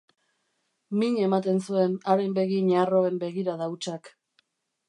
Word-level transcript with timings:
Min 1.01 1.19
ematen 1.25 1.61
zuen 1.67 1.93
haren 2.13 2.33
begi 2.39 2.65
ñarroen 2.71 3.23
begirada 3.27 3.73
hutsak. 3.75 4.15